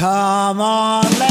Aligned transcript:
Come 0.00 0.62
on, 0.62 1.29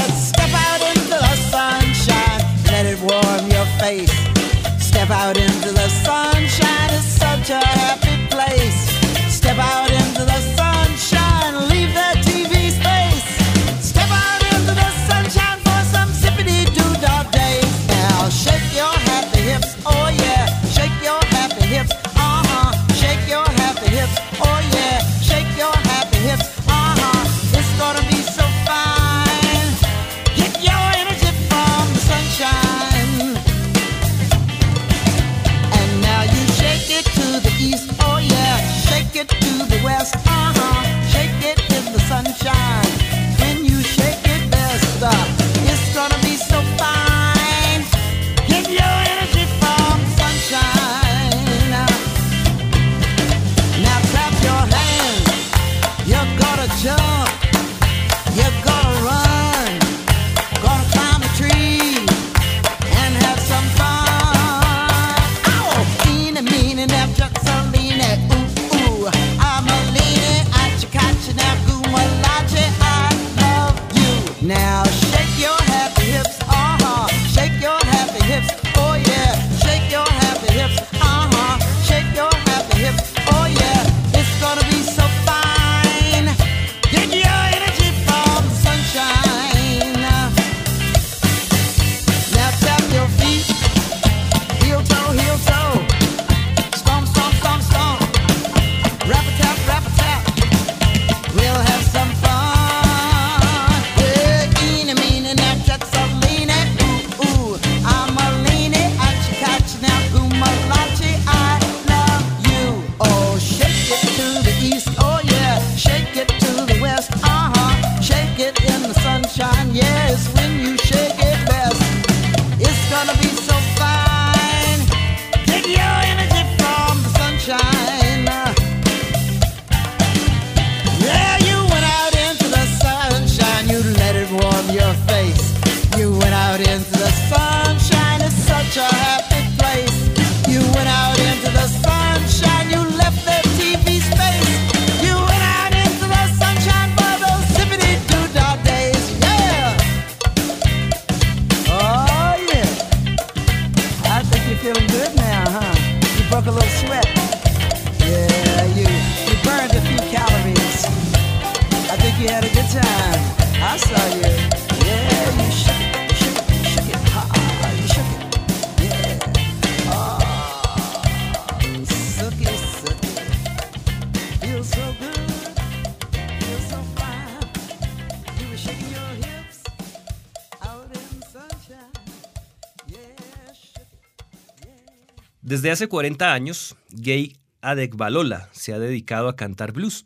Desde 185.50 185.72
hace 185.72 185.88
40 185.88 186.32
años, 186.32 186.76
Gay 186.92 187.36
Adegbalola 187.62 188.50
se 188.52 188.72
ha 188.72 188.78
dedicado 188.78 189.28
a 189.28 189.36
cantar 189.36 189.72
blues, 189.72 190.04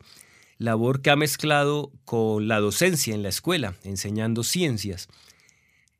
labor 0.56 1.02
que 1.02 1.10
ha 1.10 1.16
mezclado 1.16 1.92
con 2.06 2.48
la 2.48 2.60
docencia 2.60 3.14
en 3.14 3.22
la 3.22 3.28
escuela, 3.28 3.74
enseñando 3.82 4.42
ciencias. 4.42 5.06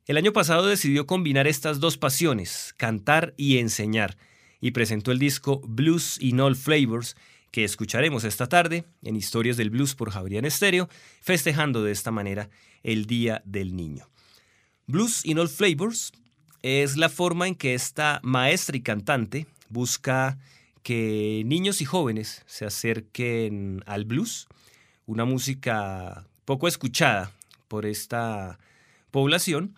El 0.07 0.17
año 0.17 0.33
pasado 0.33 0.65
decidió 0.65 1.05
combinar 1.05 1.45
estas 1.45 1.79
dos 1.79 1.95
pasiones, 1.99 2.73
cantar 2.75 3.35
y 3.37 3.59
enseñar, 3.59 4.17
y 4.61 4.71
presentó 4.71 5.11
el 5.11 5.19
disco 5.19 5.61
Blues 5.63 6.17
in 6.19 6.39
All 6.39 6.55
Flavors, 6.55 7.15
que 7.51 7.63
escucharemos 7.63 8.23
esta 8.23 8.49
tarde 8.49 8.85
en 9.03 9.15
Historias 9.15 9.57
del 9.57 9.69
Blues 9.69 9.93
por 9.93 10.09
Javier 10.09 10.43
Estéreo, 10.47 10.89
festejando 11.21 11.83
de 11.83 11.91
esta 11.91 12.09
manera 12.09 12.49
el 12.81 13.05
Día 13.05 13.43
del 13.45 13.75
Niño. 13.75 14.09
Blues 14.87 15.23
in 15.23 15.37
All 15.37 15.49
Flavors 15.49 16.13
es 16.65 16.97
la 16.97 17.09
forma 17.09 17.47
en 17.47 17.53
que 17.53 17.75
esta 17.75 18.19
maestra 18.23 18.75
y 18.75 18.81
cantante 18.81 19.45
busca 19.69 20.39
que 20.81 21.43
niños 21.45 21.79
y 21.79 21.85
jóvenes 21.85 22.41
se 22.47 22.65
acerquen 22.65 23.83
al 23.85 24.05
blues, 24.05 24.47
una 25.05 25.25
música 25.25 26.25
poco 26.43 26.67
escuchada 26.67 27.31
por 27.67 27.85
esta 27.85 28.57
población, 29.11 29.75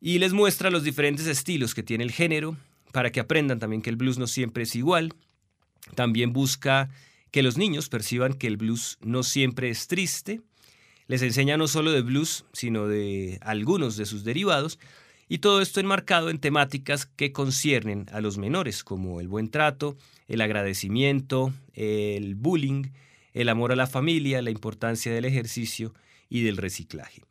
y 0.00 0.20
les 0.20 0.32
muestra 0.32 0.70
los 0.70 0.84
diferentes 0.84 1.26
estilos 1.26 1.74
que 1.74 1.82
tiene 1.82 2.04
el 2.04 2.12
género 2.12 2.56
para 2.92 3.10
que 3.10 3.18
aprendan 3.18 3.58
también 3.58 3.82
que 3.82 3.90
el 3.90 3.96
blues 3.96 4.18
no 4.18 4.28
siempre 4.28 4.62
es 4.62 4.76
igual. 4.76 5.12
También 5.96 6.32
busca 6.32 6.90
que 7.32 7.42
los 7.42 7.58
niños 7.58 7.88
perciban 7.88 8.34
que 8.34 8.46
el 8.46 8.56
blues 8.56 8.98
no 9.00 9.24
siempre 9.24 9.68
es 9.68 9.88
triste. 9.88 10.42
Les 11.08 11.22
enseña 11.22 11.56
no 11.56 11.66
solo 11.66 11.90
de 11.90 12.02
blues, 12.02 12.44
sino 12.52 12.86
de 12.86 13.40
algunos 13.42 13.96
de 13.96 14.06
sus 14.06 14.22
derivados, 14.22 14.78
y 15.28 15.38
todo 15.38 15.60
esto 15.60 15.80
enmarcado 15.80 16.30
en 16.30 16.38
temáticas 16.38 17.06
que 17.06 17.32
conciernen 17.32 18.06
a 18.12 18.20
los 18.20 18.38
menores, 18.38 18.82
como 18.82 19.20
el 19.20 19.28
buen 19.28 19.50
trato, 19.50 19.96
el 20.26 20.40
agradecimiento, 20.40 21.52
el 21.74 22.34
bullying, 22.34 22.84
el 23.34 23.48
amor 23.48 23.72
a 23.72 23.76
la 23.76 23.86
familia, 23.86 24.42
la 24.42 24.50
importancia 24.50 25.12
del 25.12 25.26
ejercicio 25.26 25.94
y 26.30 26.42
del 26.42 26.56
reciclaje. 26.56 27.22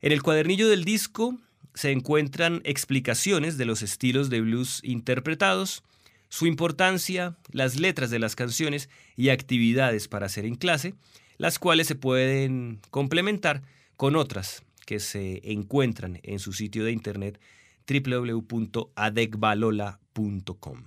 En 0.00 0.12
el 0.12 0.22
cuadernillo 0.22 0.68
del 0.68 0.84
disco 0.84 1.38
se 1.74 1.90
encuentran 1.90 2.62
explicaciones 2.64 3.58
de 3.58 3.64
los 3.64 3.82
estilos 3.82 4.30
de 4.30 4.40
blues 4.40 4.80
interpretados, 4.82 5.82
su 6.28 6.46
importancia, 6.46 7.36
las 7.50 7.78
letras 7.78 8.10
de 8.10 8.18
las 8.18 8.34
canciones 8.34 8.88
y 9.16 9.28
actividades 9.28 10.08
para 10.08 10.26
hacer 10.26 10.46
en 10.46 10.56
clase, 10.56 10.94
las 11.36 11.58
cuales 11.58 11.86
se 11.86 11.94
pueden 11.94 12.80
complementar 12.90 13.62
con 13.96 14.16
otras 14.16 14.62
que 14.84 15.00
se 15.00 15.40
encuentran 15.50 16.20
en 16.22 16.38
su 16.38 16.52
sitio 16.52 16.84
de 16.84 16.92
internet 16.92 17.40
www.adegbalola.com. 17.88 20.84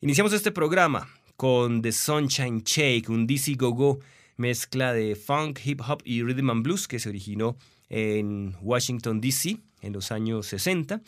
Iniciamos 0.00 0.32
este 0.32 0.52
programa 0.52 1.08
con 1.36 1.82
The 1.82 1.90
Sunshine 1.92 2.62
Shake, 2.64 3.08
un 3.08 3.26
DC 3.26 3.54
Go-Go 3.54 3.98
mezcla 4.38 4.92
de 4.92 5.16
funk, 5.16 5.60
hip 5.64 5.82
hop 5.86 6.00
y 6.04 6.22
rhythm 6.22 6.50
and 6.50 6.62
blues 6.62 6.88
que 6.88 6.98
se 6.98 7.08
originó 7.08 7.56
en 7.90 8.56
Washington, 8.62 9.20
D.C. 9.20 9.58
en 9.82 9.92
los 9.92 10.10
años 10.12 10.46
60. 10.46 11.02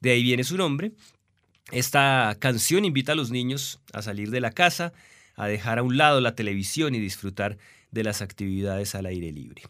De 0.00 0.10
ahí 0.10 0.22
viene 0.22 0.44
su 0.44 0.56
nombre. 0.56 0.92
Esta 1.72 2.36
canción 2.38 2.84
invita 2.84 3.12
a 3.12 3.16
los 3.16 3.30
niños 3.30 3.80
a 3.92 4.02
salir 4.02 4.30
de 4.30 4.40
la 4.40 4.52
casa, 4.52 4.92
a 5.34 5.46
dejar 5.46 5.78
a 5.78 5.82
un 5.82 5.96
lado 5.96 6.20
la 6.20 6.34
televisión 6.34 6.94
y 6.94 7.00
disfrutar 7.00 7.58
de 7.90 8.04
las 8.04 8.22
actividades 8.22 8.94
al 8.94 9.06
aire 9.06 9.32
libre. 9.32 9.62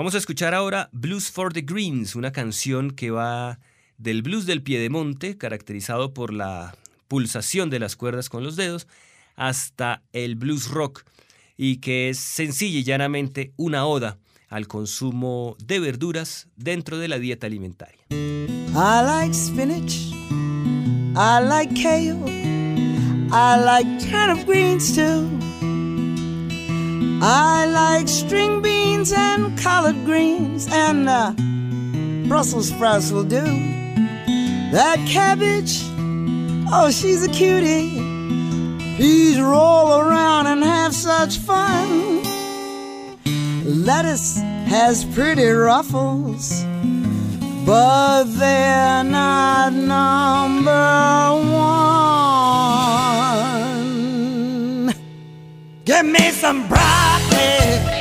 Vamos 0.00 0.14
a 0.14 0.16
escuchar 0.16 0.54
ahora 0.54 0.88
Blues 0.92 1.30
for 1.30 1.52
the 1.52 1.60
Greens, 1.60 2.16
una 2.16 2.32
canción 2.32 2.90
que 2.90 3.10
va 3.10 3.58
del 3.98 4.22
blues 4.22 4.46
del 4.46 4.62
piedemonte, 4.62 5.36
caracterizado 5.36 6.14
por 6.14 6.32
la 6.32 6.74
pulsación 7.06 7.68
de 7.68 7.80
las 7.80 7.96
cuerdas 7.96 8.30
con 8.30 8.42
los 8.42 8.56
dedos, 8.56 8.88
hasta 9.36 10.02
el 10.14 10.36
blues 10.36 10.68
rock, 10.68 11.04
y 11.58 11.80
que 11.80 12.08
es 12.08 12.18
sencilla 12.18 12.78
y 12.78 12.82
llanamente 12.82 13.52
una 13.58 13.84
oda 13.84 14.16
al 14.48 14.68
consumo 14.68 15.54
de 15.62 15.80
verduras 15.80 16.48
dentro 16.56 16.96
de 16.96 17.08
la 17.08 17.18
dieta 17.18 17.46
alimentaria. 17.46 18.00
I 18.10 19.02
like 19.04 19.34
spinach. 19.34 20.14
I 21.14 21.44
like 21.46 21.74
kale. 21.74 22.24
I 23.30 23.62
like 23.62 24.10
turnip 24.10 24.46
greens 24.46 24.96
too. 24.96 25.49
I 27.22 27.66
like 27.66 28.08
string 28.08 28.62
beans 28.62 29.12
and 29.12 29.58
collard 29.58 30.06
greens, 30.06 30.66
and 30.72 31.06
uh, 31.06 31.32
Brussels 32.28 32.68
sprouts 32.68 33.12
will 33.12 33.24
do. 33.24 33.42
That 34.72 34.96
cabbage, 35.06 35.82
oh, 36.72 36.90
she's 36.90 37.22
a 37.22 37.28
cutie. 37.28 37.90
Peas 38.96 39.38
roll 39.38 39.98
around 39.98 40.46
and 40.46 40.64
have 40.64 40.94
such 40.94 41.36
fun. 41.38 42.22
Lettuce 43.64 44.38
has 44.68 45.04
pretty 45.04 45.44
ruffles, 45.46 46.64
but 47.66 48.24
they're 48.24 49.04
not 49.04 49.74
number 49.74 50.72
one. 51.52 53.19
Give 55.90 56.06
me 56.06 56.30
some 56.30 56.68
broccoli. 56.68 57.99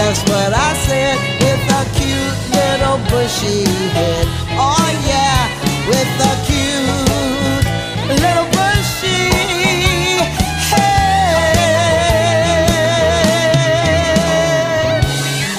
That's 0.00 0.22
what 0.30 0.52
I 0.54 0.70
said. 0.88 1.16
With 1.44 1.76
a 1.80 1.82
cute 1.98 2.38
little 2.56 2.98
bushy 3.10 3.60
head. 3.96 4.26
Oh 4.56 4.88
yeah, 5.12 5.40
with 5.90 6.22
a 6.32 6.34
cute 6.48 7.66
little 8.22 8.48
bushy 8.56 9.22
head. 10.72 11.52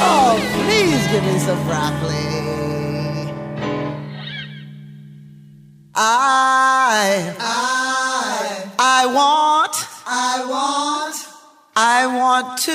Oh, 0.01 0.33
please 0.65 1.03
give 1.11 1.23
me 1.23 1.37
some 1.39 1.61
broccoli. 1.67 2.25
I, 5.93 7.35
I, 7.39 8.63
I 8.79 9.05
want, 9.05 9.75
I 10.07 10.43
want, 10.49 10.80
I 11.73 12.05
want 12.05 12.57
to, 12.63 12.71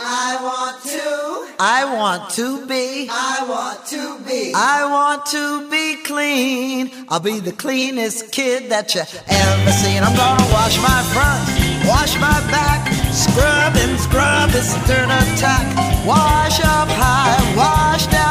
I 0.00 0.38
want 0.42 0.82
to, 0.84 1.54
I 1.60 1.84
want 1.84 2.30
to 2.30 2.66
be, 2.66 3.06
I 3.10 3.44
want 3.46 3.84
to 3.88 4.18
be, 4.24 4.54
I 4.56 4.88
want 4.90 5.26
to 5.26 5.68
be 5.68 6.02
clean. 6.02 6.90
I'll 7.10 7.20
be 7.20 7.40
the 7.40 7.52
cleanest 7.52 8.32
kid 8.32 8.70
that 8.70 8.94
you 8.94 9.02
ever 9.02 9.70
seen. 9.72 10.02
I'm 10.02 10.16
gonna 10.16 10.48
wash 10.50 10.80
my 10.80 11.02
front, 11.12 11.44
wash 11.86 12.14
my 12.14 12.40
back, 12.48 12.90
scrub 13.12 13.76
and 13.76 14.00
scrub 14.00 14.48
this 14.48 14.72
dirt 14.88 15.12
attack. 15.12 15.68
Wash 16.06 16.58
up 16.64 16.88
high, 16.88 17.36
wash 17.54 18.06
down 18.06 18.21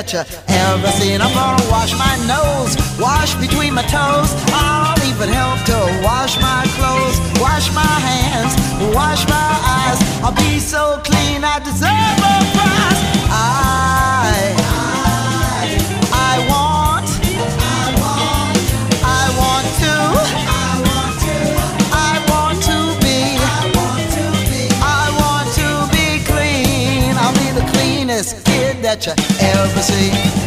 that 0.00 0.12
you 0.14 0.20
ever 0.48 0.88
seen. 0.96 1.20
I'm 1.20 1.32
gonna 1.34 1.70
wash 1.70 1.92
my 1.92 2.16
nose, 2.24 2.72
wash 2.98 3.34
between 3.36 3.74
my 3.74 3.82
toes. 3.82 4.32
I'll 4.48 4.96
even 5.04 5.28
help 5.28 5.60
to 5.68 5.78
wash 6.02 6.40
my 6.40 6.64
clothes, 6.76 7.18
wash 7.40 7.68
my 7.74 7.96
hands, 8.08 8.52
wash 8.94 9.28
my 9.28 9.50
eyes. 9.76 10.00
I'll 10.24 10.32
be 10.32 10.58
so 10.58 11.00
clean, 11.04 11.44
I 11.44 11.58
deserve 11.60 12.16
a 12.32 12.36
prize. 12.56 12.99
Kid 29.00 29.16
that 29.16 30.34
you 30.34 30.39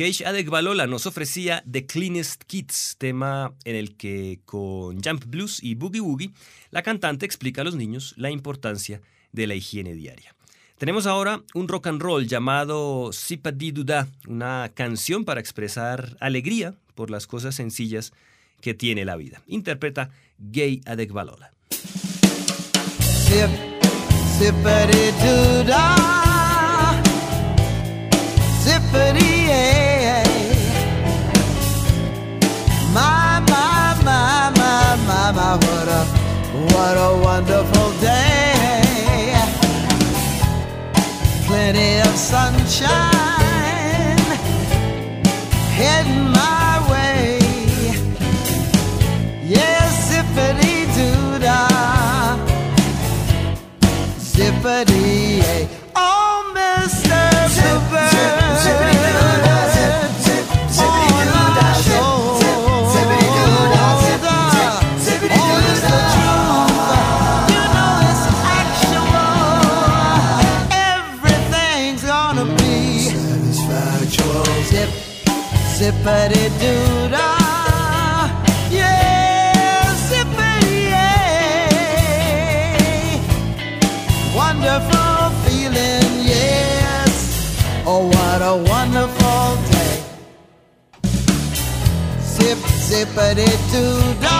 Gage 0.00 0.24
Adekbalola 0.24 0.86
nos 0.86 1.04
ofrecía 1.04 1.62
The 1.70 1.84
Cleanest 1.84 2.44
Kids, 2.44 2.96
tema 2.96 3.52
en 3.64 3.76
el 3.76 3.98
que 3.98 4.40
con 4.46 5.02
Jump 5.02 5.26
Blues 5.26 5.62
y 5.62 5.74
Boogie 5.74 6.00
Woogie, 6.00 6.30
la 6.70 6.80
cantante 6.80 7.26
explica 7.26 7.60
a 7.60 7.64
los 7.64 7.74
niños 7.74 8.14
la 8.16 8.30
importancia 8.30 9.02
de 9.32 9.46
la 9.46 9.54
higiene 9.56 9.92
diaria. 9.92 10.34
Tenemos 10.78 11.06
ahora 11.06 11.42
un 11.52 11.68
rock 11.68 11.88
and 11.88 12.00
roll 12.00 12.26
llamado 12.26 13.12
Sipadi 13.12 13.72
Duda, 13.72 14.08
una 14.26 14.70
canción 14.72 15.26
para 15.26 15.40
expresar 15.40 16.16
alegría 16.18 16.74
por 16.94 17.10
las 17.10 17.26
cosas 17.26 17.54
sencillas 17.54 18.14
que 18.62 18.72
tiene 18.72 19.04
la 19.04 19.16
vida. 19.16 19.42
Interpreta 19.48 20.08
Gay 20.38 20.80
Adekbalola. 20.86 21.52
What 36.52 36.96
a 36.96 37.16
wonderful 37.22 37.92
day. 38.00 39.34
Plenty 41.46 42.00
of 42.00 42.16
sunshine. 42.16 43.19
zippity 76.10 76.50
doo 76.58 77.08
dah, 77.08 78.28
yeah. 78.70 78.98
Wonderful 84.34 85.30
feeling, 85.44 86.10
yes. 86.26 87.14
Oh, 87.86 88.06
what 88.14 88.40
a 88.42 88.54
wonderful 88.72 89.56
day. 89.70 89.96
Zip, 92.20 92.58
zippity 92.86 93.50
doo 93.72 94.14
dah. 94.20 94.39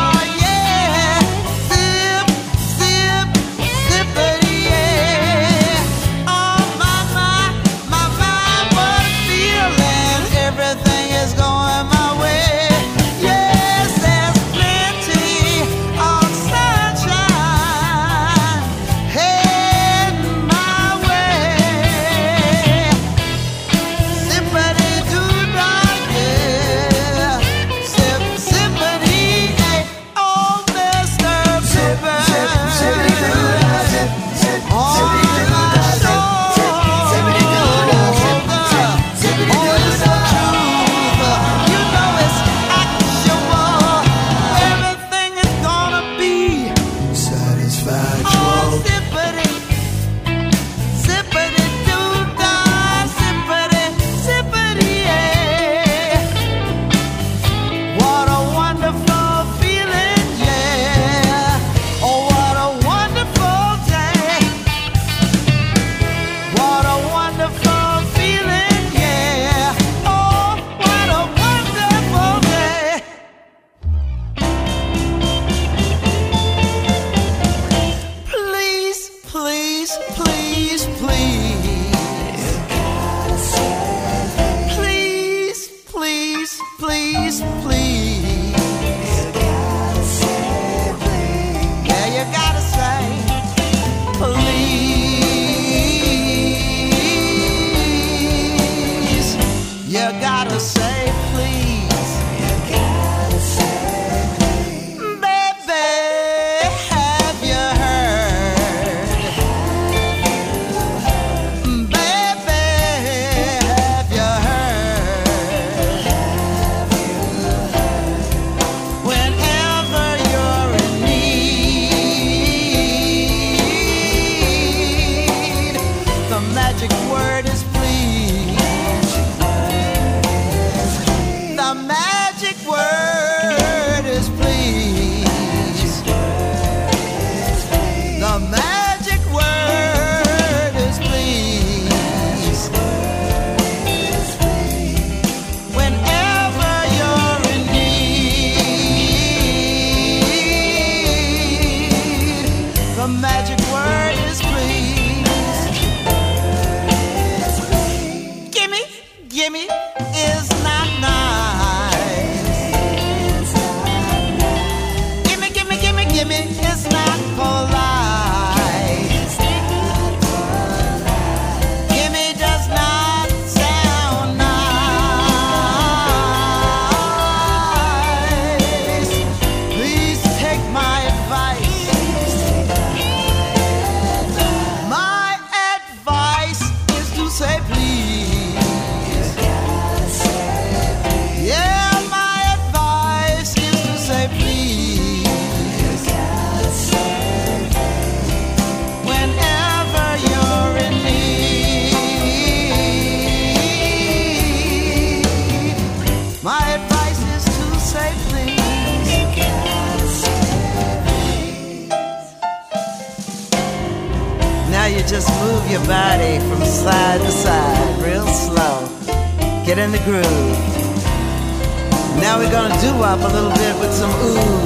Little 223.41 223.57
bit 223.57 223.81
with 223.81 223.95
some 223.95 224.11
ooze. 224.11 224.60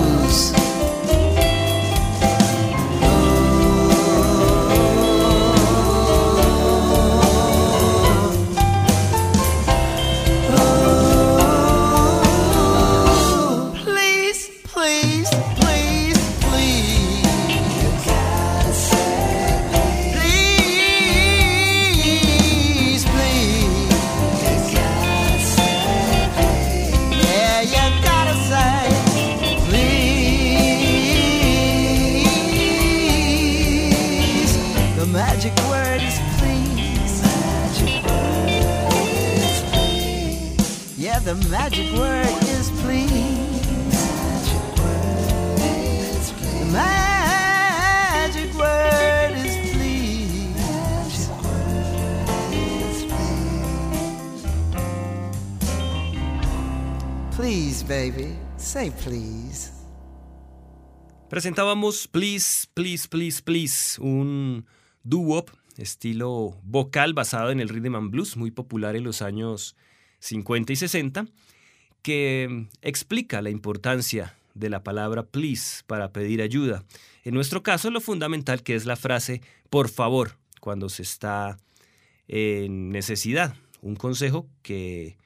Magic 41.65 41.97
word 41.97 42.29
is 42.43 42.69
please. 42.83 43.09
The 46.61 46.65
magic 46.71 48.53
word 48.53 49.33
is 49.33 49.57
please. 49.73 51.31
Please, 57.33 57.83
baby, 57.83 58.37
say 58.59 58.91
please. 58.91 59.73
Presentábamos 61.31 62.07
Please, 62.09 62.69
Please, 62.75 63.09
Please, 63.09 63.41
Please, 63.41 63.99
un 64.03 64.67
doo-wop 65.03 65.49
estilo 65.79 66.61
vocal 66.63 67.15
basado 67.15 67.51
en 67.51 67.61
el 67.61 67.71
rhythm 67.71 67.97
and 67.97 68.11
blues, 68.11 68.37
muy 68.37 68.51
popular 68.51 68.97
en 68.97 69.05
los 69.05 69.23
años 69.23 69.75
50 70.25 70.73
y 70.73 70.77
60, 70.77 71.27
que 72.05 72.67
explica 72.83 73.41
la 73.41 73.49
importancia 73.49 74.37
de 74.53 74.69
la 74.69 74.85
palabra 74.85 75.25
please 75.25 75.83
para 75.87 76.13
pedir 76.13 76.43
ayuda. 76.43 76.85
En 77.25 77.33
nuestro 77.33 77.63
caso, 77.63 77.91
lo 77.91 78.03
fundamental 78.03 78.63
que 78.63 78.75
es 78.75 78.85
la 78.85 78.95
frase 78.95 79.41
por 79.71 79.89
favor 79.89 80.37
cuando 80.61 80.91
se 80.91 81.03
está 81.03 81.57
en 82.29 82.91
necesidad. 82.91 83.57
Un 83.81 83.97
consejo 83.97 84.47
que 84.61 85.17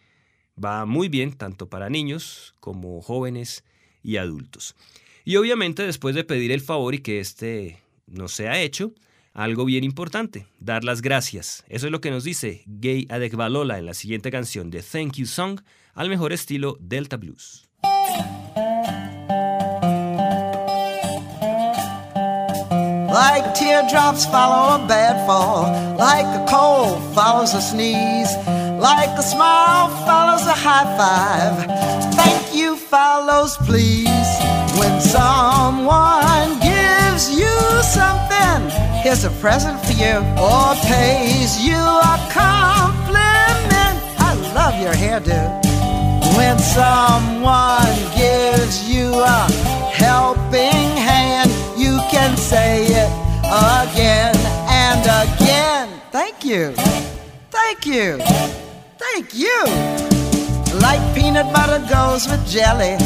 va 0.62 0.86
muy 0.86 1.08
bien 1.08 1.32
tanto 1.32 1.68
para 1.68 1.90
niños 1.90 2.54
como 2.60 3.02
jóvenes 3.02 3.64
y 4.04 4.16
adultos. 4.16 4.76
Y 5.24 5.34
obviamente 5.34 5.82
después 5.82 6.14
de 6.14 6.22
pedir 6.22 6.52
el 6.52 6.60
favor 6.60 6.94
y 6.94 7.00
que 7.00 7.18
este 7.18 7.80
no 8.06 8.28
sea 8.28 8.62
hecho, 8.62 8.94
algo 9.34 9.64
bien 9.64 9.82
importante, 9.82 10.46
dar 10.60 10.84
las 10.84 11.02
gracias. 11.02 11.64
Eso 11.68 11.86
es 11.86 11.92
lo 11.92 12.00
que 12.00 12.12
nos 12.12 12.22
dice 12.22 12.62
Gay 12.66 13.08
Adekbalola 13.10 13.78
en 13.78 13.86
la 13.86 13.94
siguiente 13.94 14.30
canción 14.30 14.70
de 14.70 14.82
Thank 14.82 15.14
You 15.16 15.26
Song 15.26 15.60
al 15.94 16.08
mejor 16.08 16.32
estilo 16.32 16.76
Delta 16.80 17.16
Blues. 17.16 17.68
Like 23.10 23.54
teardrops 23.54 24.26
follow 24.26 24.84
a 24.84 24.86
bad 24.86 25.26
fall, 25.26 25.64
like 25.96 26.26
a 26.26 26.46
cold 26.48 27.02
follows 27.14 27.54
a 27.54 27.60
sneeze, 27.60 28.32
like 28.78 29.10
a 29.18 29.22
smile 29.22 29.88
follows 30.06 30.46
a 30.46 30.54
high 30.54 30.86
five. 30.96 31.56
Thank 32.14 32.54
you 32.54 32.76
follows 32.76 33.56
please. 33.66 34.30
When 34.78 35.00
someone 35.00 36.60
gives 36.60 37.30
you 37.34 37.54
something, 37.82 38.70
here's 39.02 39.24
a 39.24 39.30
present 39.40 39.80
for 39.84 39.92
you, 39.92 40.18
or 40.38 40.74
pays 40.86 41.58
you 41.60 41.74
a 41.76 42.16
compliment. 42.30 43.98
I 44.20 44.34
love 44.54 44.80
your 44.80 44.92
hairdo. 44.92 45.67
When 46.36 46.58
someone 46.58 47.94
gives 48.16 48.88
you 48.88 49.14
a 49.14 49.46
helping 49.92 50.96
hand, 50.96 51.50
you 51.76 51.98
can 52.10 52.36
say 52.36 52.86
it 52.86 53.10
again 53.48 54.36
and 54.68 55.02
again. 55.24 55.88
Thank 56.10 56.44
you. 56.44 56.72
Thank 57.50 57.86
you. 57.86 58.18
Thank 58.98 59.34
you. 59.34 59.64
Like 60.80 61.02
peanut 61.14 61.52
butter 61.52 61.84
goes 61.88 62.28
with 62.28 62.46
jelly, 62.46 62.96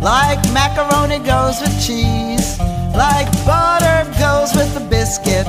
like 0.00 0.38
macaroni 0.52 1.18
goes 1.18 1.60
with 1.60 1.74
cheese, 1.84 2.58
like 2.94 3.28
butter 3.44 4.04
goes 4.20 4.54
with 4.54 4.72
the 4.74 4.86
biscuit. 4.88 5.46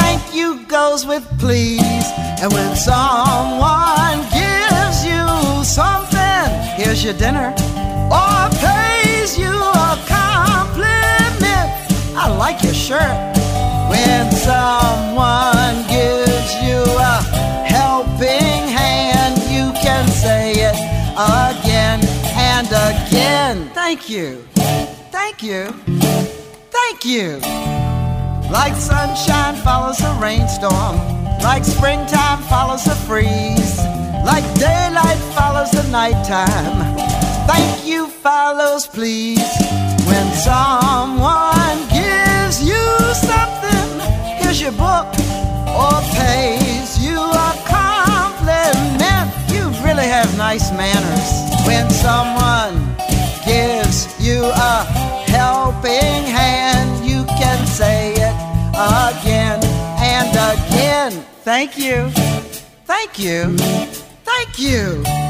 Thank 0.00 0.34
you 0.34 0.66
goes 0.66 1.06
with 1.06 1.24
please. 1.38 2.06
And 2.42 2.52
when 2.52 2.74
someone 2.74 4.18
gives 4.32 5.04
you 5.04 5.64
something, 5.64 6.09
here's 6.80 7.04
your 7.04 7.12
dinner, 7.12 7.52
oh, 7.58 8.16
or 8.16 8.48
pays 8.58 9.38
you 9.38 9.52
a 9.52 9.92
compliment. 10.08 11.68
I 12.16 12.34
like 12.38 12.62
your 12.62 12.72
shirt. 12.72 13.16
When 13.92 14.30
someone 14.32 15.76
gives 15.88 16.50
you 16.64 16.80
a 17.12 17.16
helping 17.68 18.62
hand, 18.80 19.36
you 19.52 19.72
can 19.82 20.08
say 20.08 20.52
it 20.52 20.76
again 21.16 22.00
and 22.34 22.68
again. 22.68 23.70
Thank 23.74 24.08
you. 24.08 24.46
Thank 25.12 25.42
you. 25.42 25.66
Thank 26.78 27.04
you. 27.04 27.40
Like 28.50 28.74
sunshine 28.74 29.56
follows 29.56 30.00
a 30.00 30.12
rainstorm, 30.20 30.96
like 31.42 31.64
springtime 31.64 32.42
follows 32.48 32.86
a 32.86 32.96
freeze, 33.06 33.78
like 34.24 34.44
daylight 34.54 35.18
follows 35.34 35.70
the 35.70 35.86
nighttime. 35.90 36.76
Thank 37.46 37.86
you 37.86 38.06
follows 38.08 38.86
please. 38.86 39.50
When 40.06 40.26
someone 40.34 41.78
gives 41.88 42.62
you 42.62 42.82
something, 43.14 43.90
here's 44.40 44.60
your 44.60 44.72
book, 44.72 45.06
or 45.80 45.94
pays 46.18 46.98
you 46.98 47.18
a 47.18 47.52
compliment. 47.66 49.30
You 49.52 49.62
really 49.86 50.06
have 50.06 50.36
nice 50.36 50.70
manners. 50.72 51.30
When 51.66 51.88
someone 51.90 52.74
gives 53.44 54.18
you 54.20 54.44
a 54.44 54.84
helping 55.30 56.24
hand, 56.26 57.04
you 57.06 57.24
can 57.24 57.66
say 57.66 58.12
it 58.12 58.34
again 58.74 59.60
and 59.98 60.30
again. 60.52 61.12
Thank 61.44 61.78
you. 61.78 62.10
Thank 62.84 63.18
you. 63.18 63.56
Thank 64.42 64.58
you. 64.58 65.20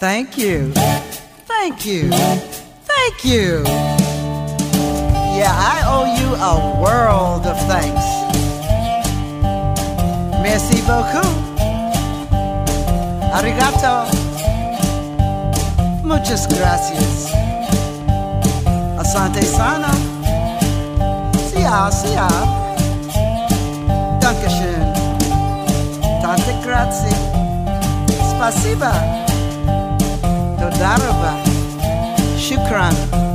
Thank 0.00 0.38
you. 0.38 0.72
Thank 1.44 1.84
you. 1.84 2.08
Thank 2.08 3.22
you. 3.22 3.62
Yeah, 5.36 5.52
I 5.52 5.82
owe 5.84 6.08
you 6.16 6.28
a 6.40 6.80
world 6.80 7.44
of 7.44 7.58
thanks. 7.68 8.06
Merci 10.40 10.80
beaucoup. 10.88 11.36
Arigato. 13.36 14.08
Muchas 16.02 16.48
gracias. 16.48 17.28
Asante 18.98 19.42
sana. 19.42 19.92
Sia, 21.52 21.90
sia. 21.92 22.28
Dankeschön. 24.18 24.94
Tante 26.22 26.54
grazie. 26.64 27.14
Spasiba. 28.30 29.19
Dodarova. 30.80 31.36
Shukran. 32.38 32.94
Thank 33.10 33.29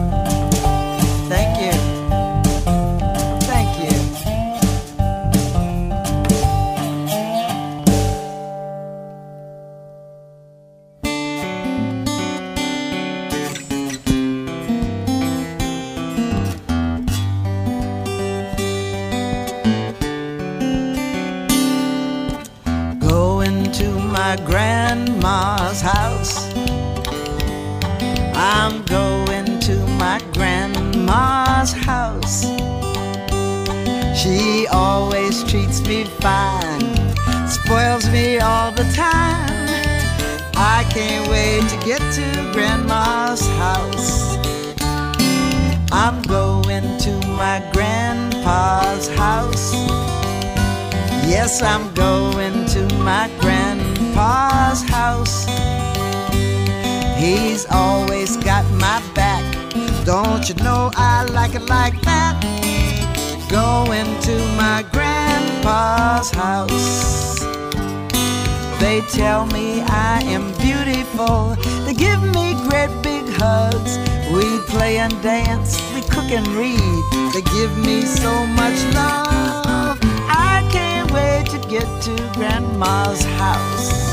They 71.15 71.93
give 71.93 72.21
me 72.34 72.56
great 72.67 72.91
big 73.01 73.23
hugs. 73.39 73.97
We 74.34 74.60
play 74.67 74.97
and 74.97 75.13
dance, 75.21 75.80
we 75.93 76.01
cook 76.01 76.30
and 76.30 76.45
read. 76.47 77.04
They 77.34 77.41
give 77.56 77.78
me 77.78 78.01
so 78.01 78.45
much 78.47 78.84
love. 78.93 79.97
I 80.28 80.67
can't 80.71 81.10
wait 81.12 81.45
to 81.51 81.69
get 81.69 81.88
to 82.04 82.15
grandma's 82.34 83.23
house. 83.39 84.06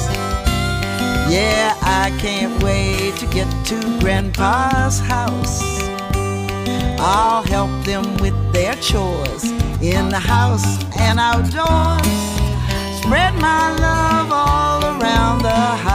Yeah, 1.28 1.74
I 1.82 2.16
can't 2.20 2.62
wait 2.62 3.16
to 3.16 3.26
get 3.26 3.48
to 3.66 3.80
Grandpa's 4.00 5.00
house. 5.00 5.62
I'll 7.00 7.42
help 7.42 7.70
them 7.84 8.04
with 8.18 8.36
their 8.52 8.74
chores 8.76 9.44
in 9.80 10.08
the 10.08 10.20
house 10.20 10.84
and 10.98 11.18
outdoors. 11.18 12.06
Spread 13.00 13.34
my 13.40 13.74
love 13.78 14.30
all 14.30 14.84
around 14.84 15.42
the 15.42 15.50
house. 15.50 15.91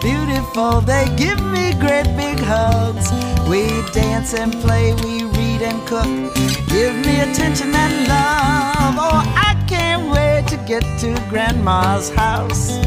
Beautiful. 0.00 0.80
They 0.80 1.04
give 1.16 1.40
me 1.42 1.74
great 1.74 2.08
big 2.16 2.38
hugs. 2.40 3.10
We 3.48 3.66
dance 3.92 4.34
and 4.34 4.52
play, 4.60 4.94
we 5.02 5.24
read 5.24 5.62
and 5.62 5.80
cook. 5.86 6.34
Give 6.68 6.94
me 7.06 7.20
attention 7.20 7.74
and 7.74 8.08
love. 8.08 8.94
Oh, 8.98 9.22
I 9.36 9.54
can't 9.66 10.10
wait 10.10 10.46
to 10.48 10.56
get 10.66 10.82
to 11.00 11.14
Grandma's 11.28 12.10
house. 12.10 12.78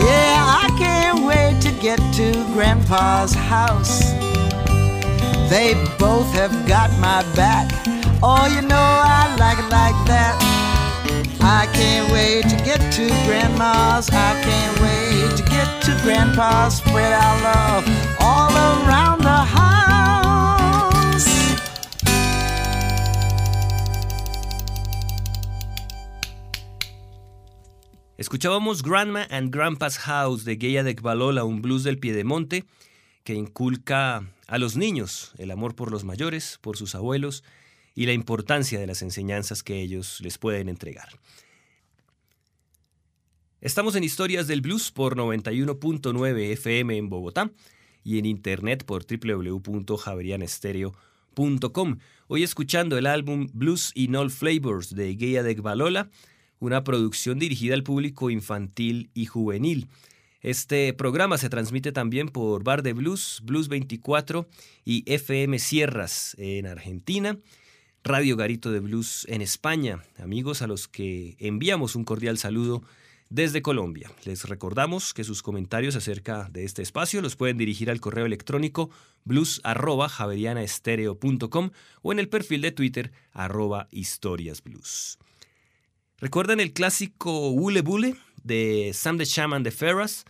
Yeah, 0.00 0.36
I 0.62 0.68
can't 0.78 1.24
wait 1.24 1.60
to 1.62 1.72
get 1.80 1.98
to 2.14 2.32
Grandpa's 2.54 3.34
house. 3.34 4.12
They 5.50 5.74
both 5.98 6.32
have 6.34 6.54
got 6.66 6.90
my 7.00 7.22
back. 7.34 7.68
Oh, 8.22 8.46
you 8.54 8.62
know 8.62 8.76
I 8.76 9.34
like 9.38 9.58
it 9.58 9.70
like 9.70 9.98
that. 10.06 10.36
I 11.40 11.66
can't 11.72 12.12
wait 12.12 12.42
to 12.50 12.56
get 12.64 12.80
to 12.94 13.08
Grandma's. 13.26 14.08
I 14.10 14.40
can't 14.42 14.80
wait 14.80 15.09
to 15.80 15.92
our 15.92 17.42
love 17.42 17.84
all 18.20 18.50
around 18.50 19.22
the 19.22 19.28
house. 19.28 19.70
Escuchábamos 28.16 28.82
Grandma 28.82 29.26
and 29.30 29.50
Grandpa's 29.50 29.98
House 29.98 30.44
de 30.44 30.56
Geya 30.56 30.82
de 30.82 30.94
Balola, 30.94 31.44
un 31.44 31.62
blues 31.62 31.84
del 31.84 31.98
Piedemonte 31.98 32.64
que 33.24 33.34
inculca 33.34 34.24
a 34.46 34.58
los 34.58 34.76
niños 34.76 35.32
el 35.38 35.50
amor 35.50 35.74
por 35.74 35.90
los 35.90 36.04
mayores, 36.04 36.58
por 36.60 36.76
sus 36.76 36.94
abuelos 36.94 37.44
y 37.94 38.06
la 38.06 38.12
importancia 38.12 38.78
de 38.78 38.86
las 38.86 39.02
enseñanzas 39.02 39.62
que 39.62 39.80
ellos 39.80 40.20
les 40.20 40.38
pueden 40.38 40.68
entregar. 40.68 41.08
Estamos 43.62 43.94
en 43.94 44.04
Historias 44.04 44.46
del 44.46 44.62
Blues 44.62 44.90
por 44.90 45.18
91.9 45.18 46.52
FM 46.52 46.96
en 46.96 47.10
Bogotá 47.10 47.52
y 48.02 48.18
en 48.18 48.24
internet 48.24 48.86
por 48.86 49.04
www.javerianestereo.com. 49.04 51.98
Hoy 52.26 52.42
escuchando 52.42 52.96
el 52.96 53.06
álbum 53.06 53.48
Blues 53.52 53.92
in 53.94 54.16
All 54.16 54.30
Flavors 54.30 54.94
de 54.94 55.14
Geya 55.14 55.42
de 55.42 55.56
Balola, 55.56 56.08
una 56.58 56.84
producción 56.84 57.38
dirigida 57.38 57.74
al 57.74 57.82
público 57.82 58.30
infantil 58.30 59.10
y 59.12 59.26
juvenil. 59.26 59.88
Este 60.40 60.94
programa 60.94 61.36
se 61.36 61.50
transmite 61.50 61.92
también 61.92 62.30
por 62.30 62.64
Bar 62.64 62.82
de 62.82 62.94
Blues, 62.94 63.42
Blues 63.44 63.68
24 63.68 64.48
y 64.86 65.04
FM 65.04 65.58
Sierras 65.58 66.34
en 66.38 66.66
Argentina, 66.66 67.38
Radio 68.04 68.38
Garito 68.38 68.72
de 68.72 68.80
Blues 68.80 69.26
en 69.28 69.42
España. 69.42 70.02
Amigos 70.18 70.62
a 70.62 70.66
los 70.66 70.88
que 70.88 71.36
enviamos 71.38 71.94
un 71.94 72.04
cordial 72.04 72.38
saludo 72.38 72.82
desde 73.30 73.62
Colombia. 73.62 74.12
Les 74.24 74.46
recordamos 74.48 75.14
que 75.14 75.24
sus 75.24 75.42
comentarios 75.42 75.96
acerca 75.96 76.50
de 76.50 76.64
este 76.64 76.82
espacio 76.82 77.22
los 77.22 77.36
pueden 77.36 77.56
dirigir 77.56 77.90
al 77.90 78.00
correo 78.00 78.26
electrónico 78.26 78.90
blues@javerianaestereo.com 79.24 81.70
o 82.02 82.12
en 82.12 82.18
el 82.18 82.28
perfil 82.28 82.60
de 82.60 82.72
Twitter 82.72 83.12
arroba 83.32 83.88
historiasblues. 83.92 85.18
¿Recuerdan 86.18 86.60
el 86.60 86.72
clásico 86.72 87.52
Bule 87.52 87.82
Bule 87.82 88.16
de 88.42 88.90
Sam 88.92 89.16
the 89.16 89.24
Shaman 89.24 89.62
de 89.62 89.70
Ferras? 89.70 90.24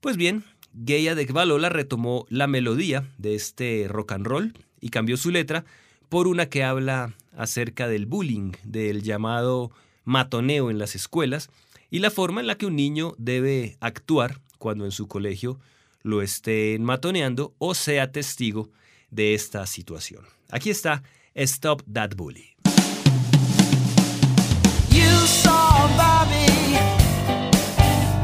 Pues 0.00 0.16
bien, 0.16 0.44
Geya 0.84 1.14
de 1.14 1.26
Balola 1.26 1.68
retomó 1.68 2.24
la 2.30 2.46
melodía 2.46 3.06
de 3.18 3.34
este 3.34 3.84
rock 3.86 4.12
and 4.12 4.26
roll 4.26 4.54
y 4.80 4.88
cambió 4.88 5.18
su 5.18 5.30
letra 5.30 5.66
por 6.08 6.26
una 6.26 6.46
que 6.46 6.64
habla 6.64 7.12
acerca 7.36 7.86
del 7.86 8.06
bullying, 8.06 8.52
del 8.64 9.02
llamado 9.02 9.72
matoneo 10.04 10.70
en 10.70 10.78
las 10.78 10.94
escuelas 10.94 11.50
y 11.94 12.00
la 12.00 12.10
forma 12.10 12.40
en 12.40 12.48
la 12.48 12.56
que 12.56 12.66
un 12.66 12.74
niño 12.74 13.14
debe 13.18 13.76
actuar 13.78 14.40
cuando 14.58 14.84
en 14.84 14.90
su 14.90 15.06
colegio 15.06 15.60
lo 16.02 16.22
estén 16.22 16.82
matoneando 16.82 17.54
o 17.58 17.72
sea 17.72 18.10
testigo 18.10 18.68
de 19.12 19.32
esta 19.34 19.64
situación. 19.64 20.24
Aquí 20.50 20.70
está 20.70 21.04
Stop 21.36 21.84
That 21.92 22.16
Bully. 22.16 22.56
You 24.90 25.08
saw 25.24 25.86
Bobby 25.96 26.74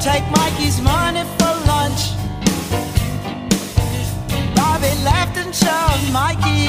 take 0.00 0.28
Mikey's 0.32 0.80
money 0.82 1.22
for 1.38 1.54
lunch. 1.64 2.10
Bobby 4.56 4.92
laughed 5.04 5.36
and 5.36 5.54
shoved 5.54 6.12
Mikey. 6.12 6.66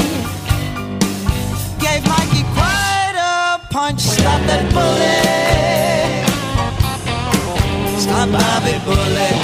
Gave 1.79 2.07
Mikey 2.07 2.43
quite 2.53 3.15
a 3.17 3.59
punch. 3.71 4.01
Stop 4.01 4.45
that 4.45 4.71
bully. 4.71 5.80
Από 8.09 8.35
αυτήν 8.35 8.63
την 8.63 8.91
εποχή 8.91 9.40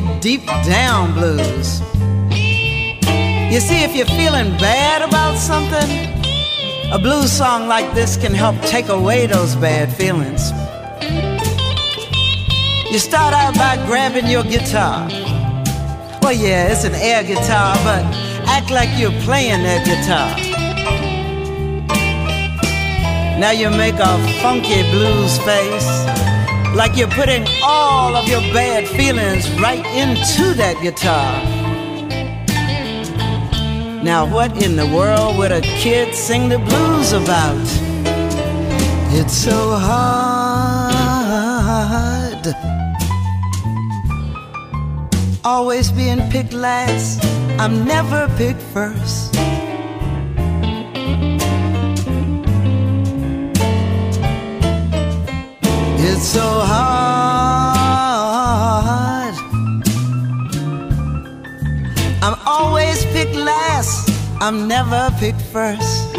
funky, 0.00 0.20
deep 0.20 0.46
down 0.64 1.12
blues. 1.14 1.80
You 3.52 3.60
see, 3.60 3.82
if 3.84 3.94
you're 3.94 4.06
feeling 4.06 4.56
bad 4.58 5.02
about 5.02 5.36
something, 5.36 5.90
a 6.92 6.98
blues 6.98 7.30
song 7.30 7.68
like 7.68 7.94
this 7.94 8.16
can 8.16 8.32
help 8.32 8.56
take 8.62 8.88
away 8.88 9.26
those 9.26 9.54
bad 9.56 9.92
feelings. 9.92 10.50
You 12.90 12.98
start 12.98 13.34
out 13.34 13.54
by 13.54 13.76
grabbing 13.86 14.26
your 14.26 14.44
guitar. 14.44 15.08
Well, 16.22 16.32
yeah, 16.32 16.72
it's 16.72 16.84
an 16.84 16.94
air 16.94 17.22
guitar, 17.24 17.74
but 17.84 18.02
act 18.46 18.70
like 18.70 18.88
you're 18.98 19.18
playing 19.22 19.62
that 19.62 19.84
guitar. 19.84 20.36
Now 23.38 23.50
you 23.50 23.70
make 23.70 23.94
a 23.94 24.40
funky 24.40 24.82
blues 24.92 25.38
face 25.38 26.31
like 26.74 26.96
you're 26.96 27.08
putting 27.08 27.46
all 27.62 28.16
of 28.16 28.26
your 28.26 28.40
bad 28.52 28.88
feelings 28.88 29.48
right 29.60 29.84
into 29.94 30.54
that 30.54 30.80
guitar. 30.82 31.42
Now, 34.02 34.26
what 34.26 34.60
in 34.62 34.74
the 34.74 34.86
world 34.86 35.38
would 35.38 35.52
a 35.52 35.60
kid 35.60 36.14
sing 36.14 36.48
the 36.48 36.58
blues 36.58 37.12
about? 37.12 37.62
It's 39.14 39.34
so 39.34 39.76
hard. 39.76 40.82
Always 45.44 45.92
being 45.92 46.20
picked 46.30 46.52
last, 46.52 47.22
I'm 47.60 47.84
never 47.84 48.28
picked 48.36 48.62
first. 48.74 49.21
I'm 64.44 64.66
never 64.66 65.08
picked 65.20 65.40
first. 65.40 66.12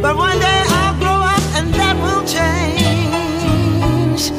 But 0.00 0.16
one 0.16 0.38
day 0.38 0.62
I'll 0.78 0.98
grow 0.98 1.20
up 1.34 1.44
and 1.58 1.74
that 1.74 1.94
will 2.02 2.24
change. 2.26 4.30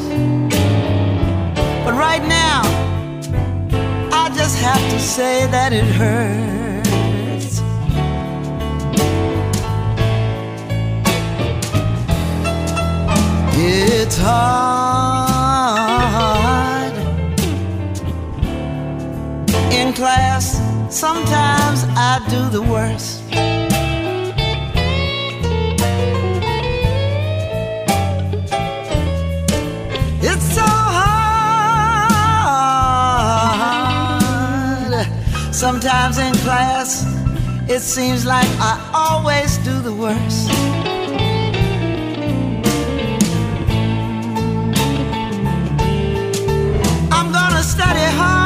But 1.84 1.94
right 1.94 2.24
now, 2.26 2.62
I 4.12 4.28
just 4.34 4.58
have 4.58 4.82
to 4.90 4.98
say 4.98 5.46
that 5.46 5.72
it 5.72 5.84
hurts. 5.84 7.62
It's 13.56 14.18
hard 14.18 14.85
class. 19.96 20.60
Sometimes 20.90 21.84
I 21.96 22.20
do 22.28 22.50
the 22.50 22.60
worst. 22.60 23.22
It's 30.22 30.46
so 30.54 30.66
hard. 30.66 31.14
Sometimes 35.54 36.18
in 36.18 36.34
class, 36.44 37.06
it 37.66 37.80
seems 37.80 38.26
like 38.26 38.48
I 38.60 38.78
always 38.92 39.56
do 39.58 39.80
the 39.80 39.94
worst. 39.94 40.50
I'm 47.10 47.32
gonna 47.32 47.62
study 47.62 48.04
hard 48.18 48.45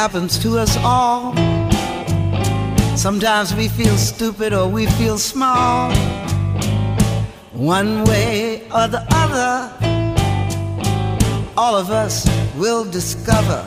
Happens 0.00 0.38
to 0.38 0.58
us 0.58 0.78
all. 0.78 1.34
Sometimes 2.96 3.54
we 3.54 3.68
feel 3.68 3.94
stupid 3.98 4.54
or 4.54 4.66
we 4.66 4.86
feel 4.86 5.18
small. 5.18 5.92
One 7.52 8.04
way 8.04 8.62
or 8.74 8.88
the 8.88 9.04
other 9.10 9.70
all 11.54 11.76
of 11.76 11.90
us 11.90 12.26
will 12.56 12.86
discover 12.86 13.62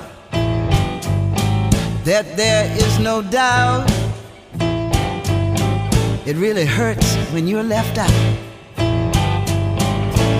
that 2.03 2.25
there 2.35 2.65
is 2.77 2.97
no 2.97 3.21
doubt. 3.21 3.87
It 6.25 6.35
really 6.37 6.65
hurts 6.65 7.15
when 7.31 7.47
you're 7.47 7.61
left 7.61 7.99
out. 7.99 8.09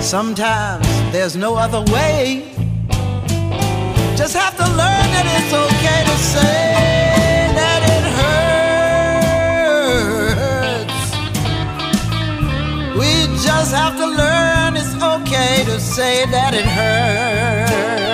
Sometimes 0.02 0.88
there's 1.12 1.36
no 1.36 1.54
other 1.54 1.82
way. 1.92 2.53
Just 4.16 4.36
have 4.36 4.56
to 4.56 4.62
learn 4.62 5.06
that 5.14 5.26
it's 5.36 5.52
okay 5.52 6.04
to 6.10 6.16
say 6.32 6.70
that 7.58 7.82
it 7.96 8.04
hurts. 10.84 11.10
We 12.96 13.10
just 13.42 13.74
have 13.74 13.96
to 13.98 14.06
learn 14.06 14.76
it's 14.76 14.94
okay 14.94 15.64
to 15.64 15.80
say 15.80 16.26
that 16.26 16.54
it 16.54 16.64
hurts. 16.64 18.13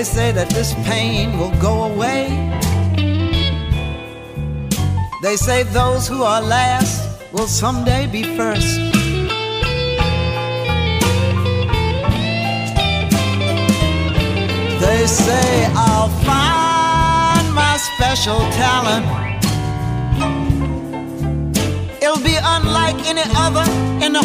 They 0.00 0.04
say 0.04 0.32
that 0.32 0.48
this 0.48 0.72
pain 0.88 1.38
will 1.38 1.54
go 1.60 1.82
away. 1.92 2.24
They 5.20 5.36
say 5.36 5.62
those 5.62 6.08
who 6.08 6.22
are 6.22 6.40
last 6.40 7.20
will 7.34 7.46
someday 7.46 8.06
be 8.06 8.22
first. 8.34 8.78
They 14.80 15.06
say 15.06 15.68
I'll 15.76 16.08
find 16.24 17.52
my 17.52 17.76
special 17.92 18.40
talent. 18.56 19.04
It'll 22.02 22.24
be 22.24 22.36
unlike 22.40 22.96
any 23.04 23.26
other 23.36 23.70
in 24.02 24.16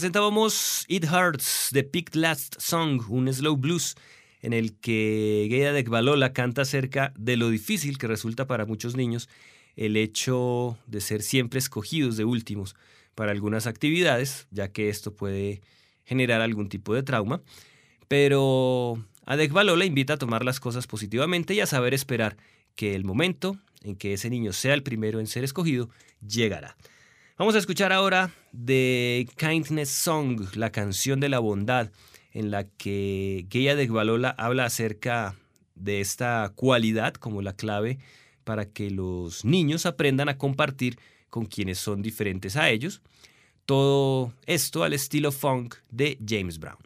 Presentábamos 0.00 0.86
It 0.88 1.04
Hurts, 1.04 1.68
The 1.74 1.84
Picked 1.84 2.18
Last 2.18 2.54
Song, 2.58 3.02
un 3.10 3.30
slow 3.30 3.54
blues 3.58 3.96
en 4.40 4.54
el 4.54 4.72
que 4.72 5.46
Geya 5.50 5.74
Dekbalola 5.74 6.32
canta 6.32 6.62
acerca 6.62 7.12
de 7.18 7.36
lo 7.36 7.50
difícil 7.50 7.98
que 7.98 8.06
resulta 8.06 8.46
para 8.46 8.64
muchos 8.64 8.96
niños 8.96 9.28
el 9.76 9.98
hecho 9.98 10.78
de 10.86 11.02
ser 11.02 11.20
siempre 11.20 11.58
escogidos 11.58 12.16
de 12.16 12.24
últimos 12.24 12.76
para 13.14 13.32
algunas 13.32 13.66
actividades, 13.66 14.46
ya 14.50 14.72
que 14.72 14.88
esto 14.88 15.12
puede 15.14 15.60
generar 16.06 16.40
algún 16.40 16.70
tipo 16.70 16.94
de 16.94 17.02
trauma. 17.02 17.42
Pero 18.08 19.04
Adekbalola 19.26 19.84
invita 19.84 20.14
a 20.14 20.18
tomar 20.18 20.46
las 20.46 20.60
cosas 20.60 20.86
positivamente 20.86 21.52
y 21.52 21.60
a 21.60 21.66
saber 21.66 21.92
esperar 21.92 22.38
que 22.74 22.94
el 22.94 23.04
momento 23.04 23.58
en 23.82 23.96
que 23.96 24.14
ese 24.14 24.30
niño 24.30 24.54
sea 24.54 24.72
el 24.72 24.82
primero 24.82 25.20
en 25.20 25.26
ser 25.26 25.44
escogido 25.44 25.90
llegará. 26.26 26.74
Vamos 27.40 27.54
a 27.54 27.58
escuchar 27.58 27.90
ahora 27.90 28.30
The 28.52 29.26
Kindness 29.38 29.88
Song, 29.88 30.42
la 30.56 30.70
canción 30.70 31.20
de 31.20 31.30
la 31.30 31.38
bondad, 31.38 31.90
en 32.34 32.50
la 32.50 32.64
que 32.64 33.46
Geya 33.48 33.74
Dekbalola 33.76 34.34
habla 34.36 34.66
acerca 34.66 35.36
de 35.74 36.02
esta 36.02 36.52
cualidad 36.54 37.14
como 37.14 37.40
la 37.40 37.54
clave 37.54 37.98
para 38.44 38.66
que 38.66 38.90
los 38.90 39.46
niños 39.46 39.86
aprendan 39.86 40.28
a 40.28 40.36
compartir 40.36 40.98
con 41.30 41.46
quienes 41.46 41.78
son 41.78 42.02
diferentes 42.02 42.56
a 42.56 42.68
ellos. 42.68 43.00
Todo 43.64 44.34
esto 44.44 44.84
al 44.84 44.92
estilo 44.92 45.32
funk 45.32 45.76
de 45.88 46.18
James 46.22 46.58
Brown. 46.58 46.76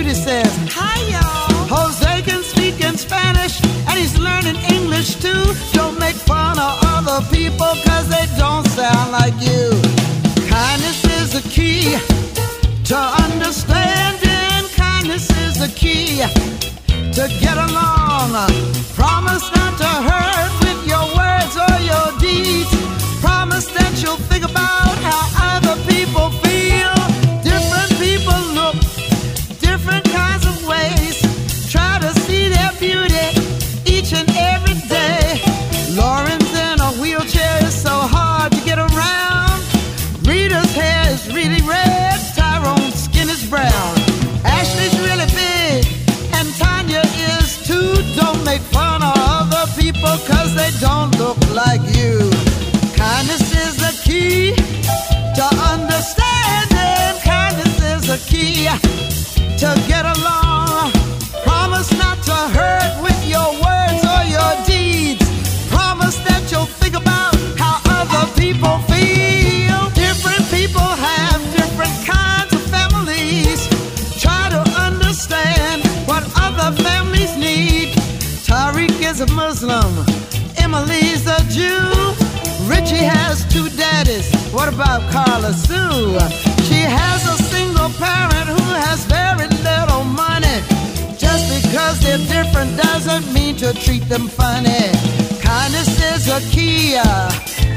Judy 0.00 0.14
says, 0.14 0.50
hi, 0.72 0.96
y'all. 1.12 1.68
Jose 1.68 2.22
can 2.22 2.42
speak 2.42 2.80
in 2.80 2.96
Spanish, 2.96 3.60
and 3.84 3.98
he's 3.98 4.16
learning 4.16 4.56
English 4.72 5.16
too. 5.16 5.44
Don't 5.76 5.98
make 5.98 6.16
fun 6.16 6.58
of 6.58 6.72
other 6.96 7.20
people, 7.28 7.68
cause 7.84 8.08
they 8.08 8.24
don't 8.38 8.66
sound 8.68 9.12
like 9.12 9.36
you. 9.44 9.68
Kindness 10.48 11.04
is 11.20 11.28
the 11.36 11.44
key 11.52 12.00
to 12.88 12.96
understanding. 12.96 14.72
Kindness 14.72 15.28
is 15.44 15.60
the 15.60 15.68
key 15.76 16.24
to 17.12 17.28
get 17.36 17.58
along. 17.68 18.32
Promise 18.96 19.44
not 19.52 19.76
to 19.84 19.90
hurt 20.08 20.52
with 20.64 20.80
your 20.88 21.04
words 21.12 21.60
or 21.60 21.76
your 21.84 22.08
deeds. 22.16 22.72
Promise 23.20 23.66
that 23.76 23.92
you'll 24.00 24.24
think 24.32 24.44
about 24.48 24.96
how 25.04 25.60
other 25.60 25.76
people 25.84 26.30
feel. 26.40 26.49
Don't 50.80 51.16
look 51.18 51.36
like 51.50 51.82
you. 51.94 52.18
Kindness 52.96 53.52
is 53.52 53.76
the 53.76 53.92
key 54.02 54.54
to 55.36 55.46
understanding. 55.72 57.20
Kindness 57.22 57.74
is 57.92 58.02
the 58.08 58.18
key 58.26 58.64
to 59.58 59.68
get 59.86 60.06
along. 60.16 60.90
Promise 61.44 61.92
not 61.98 62.22
to 62.22 62.36
hurt 62.56 63.02
with 63.02 63.20
your 63.28 63.50
words 63.60 64.02
or 64.14 64.22
your 64.24 64.52
deeds. 64.64 65.24
Promise 65.68 66.16
that 66.24 66.48
you'll 66.50 66.72
think 66.80 66.96
about 66.96 67.36
how 67.58 67.76
other 68.00 68.24
people 68.40 68.78
feel. 68.88 69.80
Different 69.92 70.44
people 70.50 70.80
have 70.80 71.40
different 71.52 71.96
kinds 72.08 72.52
of 72.54 72.62
families. 72.72 73.68
Try 74.18 74.48
to 74.48 74.62
understand 74.80 75.84
what 76.08 76.24
other 76.36 76.74
families 76.82 77.36
need. 77.36 77.92
Tariq 78.48 78.96
is 79.02 79.20
a 79.20 79.26
Muslim, 79.34 80.04
about 84.74 85.02
Carla 85.10 85.52
Sue? 85.52 86.18
She 86.68 86.80
has 86.98 87.20
a 87.26 87.36
single 87.42 87.90
parent 87.98 88.48
who 88.48 88.66
has 88.84 89.04
very 89.04 89.48
little 89.68 90.04
money. 90.04 90.58
Just 91.18 91.44
because 91.54 92.00
they're 92.00 92.24
different 92.36 92.76
doesn't 92.76 93.32
mean 93.32 93.56
to 93.56 93.72
treat 93.72 94.08
them 94.08 94.28
funny. 94.28 94.90
Kindness 95.40 95.90
is 96.12 96.28
a 96.28 96.40
key 96.50 96.96
uh, 96.96 97.30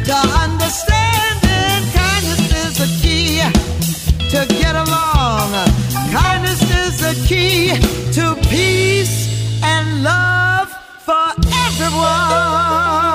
to 0.07 0.17
understanding. 0.45 1.79
Kindness 1.99 2.43
is 2.65 2.75
a 2.87 2.89
key 3.01 3.41
to 4.31 4.45
get 4.61 4.75
along. 4.75 5.49
Kindness 6.11 6.61
is 6.83 6.93
the 7.05 7.13
key 7.27 7.73
to 8.13 8.35
peace 8.49 9.17
and 9.63 10.03
love 10.03 10.69
for 11.05 11.27
everyone. 11.65 13.12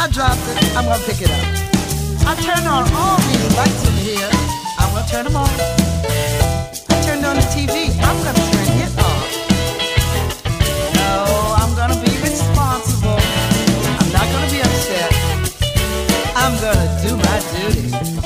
I 0.00 0.06
dropped 0.06 0.38
it, 0.46 0.76
I'm 0.76 0.84
gonna 0.84 1.02
pick 1.02 1.20
it 1.22 1.28
up. 1.28 1.42
I 2.24 2.36
turned 2.40 2.68
on 2.68 2.86
all 2.94 3.18
these 3.18 3.56
lights 3.56 3.82
in 3.88 3.94
here, 3.94 4.30
I'm 4.78 4.94
gonna 4.94 5.08
turn 5.08 5.24
them 5.24 5.34
on. 5.34 5.50
I 6.88 7.02
turned 7.02 7.26
on 7.26 7.34
the 7.34 7.42
TV, 7.50 7.90
I'm 7.98 8.16
gonna 8.22 8.38
turn 8.38 8.78
it 8.78 8.94
off. 9.02 9.26
No, 10.94 11.56
I'm 11.58 11.74
gonna 11.74 12.00
be 12.00 12.14
responsible. 12.22 13.18
I'm 13.98 14.12
not 14.12 14.26
gonna 14.30 14.50
be 14.52 14.60
upset. 14.60 15.10
I'm 16.36 16.54
gonna 16.62 16.88
do 17.02 17.16
my 17.16 17.38
duty. 17.50 18.17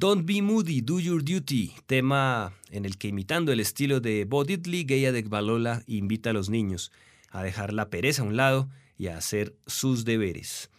Don't 0.00 0.24
Be 0.24 0.40
Moody, 0.40 0.80
Do 0.80 0.98
Your 0.98 1.22
Duty, 1.22 1.74
tema 1.84 2.54
en 2.70 2.86
el 2.86 2.96
que 2.96 3.08
imitando 3.08 3.52
el 3.52 3.60
estilo 3.60 4.00
de 4.00 4.24
Bo 4.24 4.46
Diddley, 4.46 4.84
Gay 4.84 5.04
Adekbalola 5.04 5.82
invita 5.86 6.30
a 6.30 6.32
los 6.32 6.48
niños 6.48 6.90
a 7.28 7.42
dejar 7.42 7.74
la 7.74 7.90
pereza 7.90 8.22
a 8.22 8.24
un 8.24 8.34
lado 8.34 8.70
y 8.96 9.08
a 9.08 9.18
hacer 9.18 9.54
sus 9.66 10.06
deberes. 10.06 10.70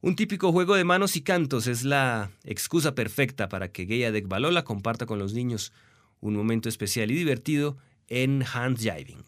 Un 0.00 0.16
típico 0.16 0.52
juego 0.52 0.74
de 0.74 0.84
manos 0.84 1.16
y 1.16 1.20
cantos 1.20 1.66
es 1.66 1.84
la 1.84 2.30
excusa 2.44 2.94
perfecta 2.94 3.50
para 3.50 3.72
que 3.72 3.84
Gay 3.84 4.04
Adekbalola 4.04 4.64
comparta 4.64 5.04
con 5.04 5.18
los 5.18 5.34
niños 5.34 5.74
un 6.20 6.34
momento 6.34 6.70
especial 6.70 7.10
y 7.10 7.16
divertido 7.16 7.76
en 8.08 8.42
hand 8.54 8.78
jiving. 8.78 9.22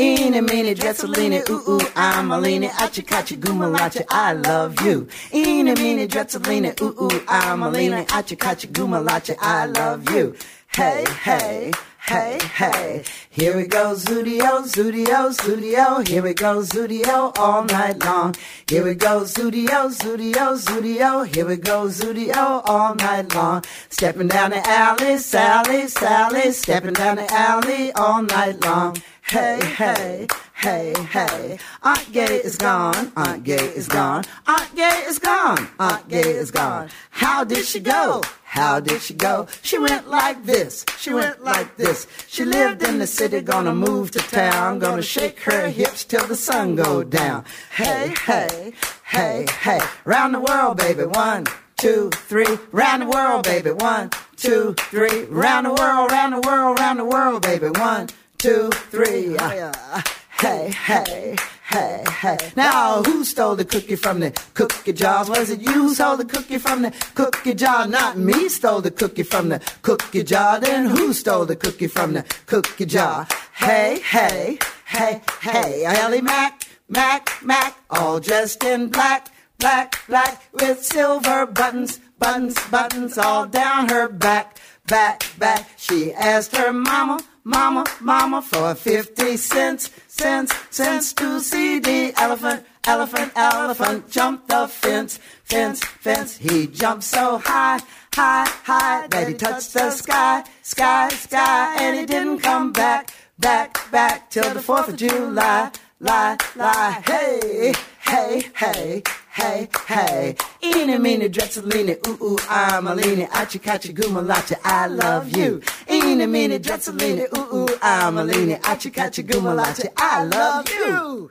Eeny, 0.00 0.40
meeny, 0.40 0.76
dretzelini, 0.76 1.42
ooh, 1.50 1.72
ooh, 1.72 1.80
I'm 1.96 2.30
a 2.30 2.38
leaning, 2.38 2.70
achi, 2.78 3.02
kachi, 3.02 3.36
gumalachi, 3.36 4.04
I 4.08 4.32
love 4.32 4.80
you. 4.82 5.08
Eeny, 5.32 5.74
meeny, 5.74 6.06
dretzelini, 6.06 6.80
ooh, 6.80 6.94
ooh, 7.02 7.22
I'm 7.26 7.64
a 7.64 7.68
leaning, 7.68 8.06
achi, 8.12 8.36
kachi, 8.36 8.68
gumalachi, 8.68 9.34
I 9.40 9.66
love 9.66 10.08
you. 10.10 10.36
Hey, 10.68 11.04
hey. 11.22 11.72
Hey, 12.00 12.38
hey, 12.56 13.04
here 13.28 13.54
we 13.54 13.66
go, 13.66 13.92
Zudio, 13.94 14.62
Zudio, 14.64 15.30
Zudio, 15.36 16.08
here 16.08 16.22
we 16.22 16.32
go, 16.32 16.60
Zudio, 16.62 17.36
all 17.36 17.64
night 17.64 18.02
long. 18.02 18.34
Here 18.66 18.82
we 18.82 18.94
go, 18.94 19.24
Zudio, 19.24 19.90
Zudio, 19.90 20.56
Zudio, 20.56 21.26
here 21.26 21.44
we 21.44 21.56
go, 21.56 21.88
Zudio, 21.88 22.62
all 22.64 22.94
night 22.94 23.34
long. 23.34 23.62
Stepping 23.90 24.28
down 24.28 24.52
the 24.52 24.66
alley, 24.66 25.18
Sally, 25.18 25.86
Sally, 25.88 26.52
stepping 26.52 26.94
down 26.94 27.16
the 27.16 27.30
alley 27.30 27.92
all 27.92 28.22
night 28.22 28.64
long. 28.64 28.96
Hey, 29.30 29.60
hey, 29.62 30.26
hey, 30.54 30.94
hey. 31.10 31.58
Aunt 31.82 32.12
Gay 32.12 32.36
is 32.36 32.56
gone. 32.56 33.12
Aunt 33.14 33.44
Gay 33.44 33.66
is 33.76 33.86
gone. 33.86 34.24
Aunt 34.46 34.74
Gay 34.74 35.04
is 35.06 35.18
gone. 35.18 35.68
Aunt 35.78 36.08
Gay 36.08 36.30
is 36.30 36.50
gone. 36.50 36.88
How 37.10 37.44
did 37.44 37.66
she 37.66 37.78
go? 37.78 38.22
How 38.44 38.80
did 38.80 39.02
she 39.02 39.12
go? 39.12 39.46
She 39.60 39.78
went 39.78 40.08
like 40.08 40.46
this. 40.46 40.86
She 40.98 41.12
went 41.12 41.44
like 41.44 41.76
this. 41.76 42.06
She 42.26 42.46
lived 42.46 42.82
in 42.82 42.98
the 43.00 43.06
city, 43.06 43.42
gonna 43.42 43.74
move 43.74 44.12
to 44.12 44.18
town, 44.20 44.78
gonna 44.78 45.02
shake 45.02 45.40
her 45.40 45.68
hips 45.68 46.04
till 46.04 46.26
the 46.26 46.34
sun 46.34 46.74
go 46.74 47.04
down. 47.04 47.44
Hey, 47.70 48.14
hey, 48.24 48.72
hey, 49.04 49.44
hey. 49.60 49.80
Round 50.06 50.32
the 50.32 50.40
world, 50.40 50.78
baby. 50.78 51.04
One, 51.04 51.44
two, 51.76 52.08
three. 52.14 52.58
Round 52.72 53.02
the 53.02 53.06
world, 53.06 53.44
baby. 53.44 53.72
One, 53.72 54.08
two, 54.36 54.74
three. 54.90 55.24
Round 55.24 55.66
the 55.66 55.74
world, 55.74 56.10
round 56.12 56.32
the 56.32 56.40
world, 56.48 56.78
round 56.78 56.98
the 56.98 57.04
world, 57.04 57.42
baby. 57.42 57.68
One, 57.68 58.08
two, 58.38 58.70
three. 58.90 59.36
Uh, 59.36 60.02
hey, 60.38 60.70
hey, 60.70 61.36
hey, 61.64 62.04
hey. 62.08 62.38
Now, 62.56 63.02
who 63.02 63.24
stole 63.24 63.56
the 63.56 63.64
cookie 63.64 63.96
from 63.96 64.20
the 64.20 64.30
cookie 64.54 64.92
jar? 64.92 65.24
Was 65.28 65.50
it 65.50 65.60
you 65.60 65.72
who 65.72 65.94
stole 65.94 66.16
the 66.16 66.24
cookie 66.24 66.58
from 66.58 66.82
the 66.82 66.92
cookie 67.14 67.54
jar? 67.54 67.88
Not 67.88 68.16
me 68.16 68.48
stole 68.48 68.80
the 68.80 68.92
cookie 68.92 69.24
from 69.24 69.48
the 69.48 69.60
cookie 69.82 70.22
jar. 70.22 70.60
Then 70.60 70.86
who 70.86 71.12
stole 71.12 71.46
the 71.46 71.56
cookie 71.56 71.88
from 71.88 72.12
the 72.12 72.24
cookie 72.46 72.86
jar? 72.86 73.26
Hey, 73.54 74.00
hey, 74.04 74.58
hey, 74.86 75.20
hey. 75.42 75.84
Ellie 75.84 76.22
Mac, 76.22 76.62
Mac, 76.88 77.30
Mac, 77.42 77.76
all 77.90 78.20
dressed 78.20 78.62
in 78.62 78.88
black, 78.88 79.28
black, 79.58 80.06
black, 80.06 80.42
with 80.52 80.84
silver 80.84 81.44
buttons, 81.44 81.98
buttons, 82.20 82.56
buttons 82.70 83.18
all 83.18 83.46
down 83.46 83.88
her 83.88 84.08
back, 84.08 84.58
back, 84.86 85.24
back. 85.38 85.68
She 85.76 86.12
asked 86.14 86.56
her 86.56 86.72
mama, 86.72 87.18
mama, 87.48 87.84
mama 88.00 88.42
for 88.42 88.74
50 88.74 89.36
cents, 89.38 89.90
cents, 90.06 90.52
cents 90.70 91.12
to 91.14 91.40
see 91.40 91.78
the 91.78 92.12
elephant, 92.18 92.64
elephant, 92.86 93.32
elephant 93.34 94.10
jump 94.10 94.46
the 94.48 94.68
fence, 94.68 95.18
fence, 95.44 95.82
fence. 95.82 96.36
He 96.36 96.66
jumped 96.66 97.04
so 97.04 97.38
high, 97.38 97.80
high, 98.14 98.46
high 98.64 99.06
that 99.08 99.28
he 99.28 99.34
touched 99.34 99.72
the 99.72 99.90
sky, 99.90 100.44
sky, 100.62 101.08
sky, 101.08 101.76
and 101.80 101.98
he 101.98 102.04
didn't 102.04 102.40
come 102.40 102.72
back, 102.72 103.14
back, 103.38 103.90
back 103.90 104.30
till 104.30 104.52
the 104.52 104.60
4th 104.60 104.88
of 104.88 104.96
July. 104.96 105.70
Lie, 106.00 106.36
lie, 106.54 107.02
hey, 107.06 107.72
hey, 108.08 108.42
hey, 108.54 109.02
hey, 109.30 109.68
hey. 109.86 110.34
Eeny, 110.62 110.98
meeny, 110.98 111.28
dretzelini, 111.28 111.96
ooh, 112.06 112.24
ooh, 112.24 112.38
I'm 112.48 112.86
a 112.86 112.94
leany, 112.94 113.28
achi, 113.30 113.58
kachi, 113.58 113.94
gumalachi, 113.94 114.56
I 114.64 114.86
love 114.86 115.36
you. 115.36 115.60
Eeny, 115.86 116.26
meeny, 116.26 116.58
dretzelini, 116.58 117.26
ooh, 117.36 117.56
ooh, 117.56 117.78
I'm 117.82 118.18
a 118.18 118.24
leany, 118.24 118.58
achi, 118.64 118.90
kachi, 118.90 119.24
gumalachi, 119.24 119.88
I 119.96 120.24
love 120.24 120.68
you. 120.70 121.30